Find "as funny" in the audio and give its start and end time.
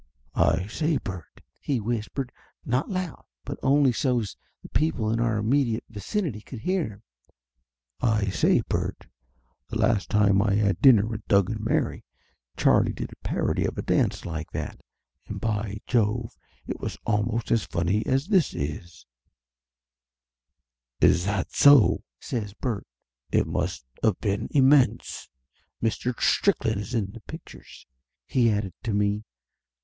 17.51-18.03